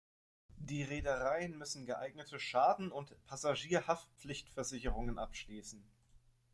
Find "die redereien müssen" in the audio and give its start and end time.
0.57-1.85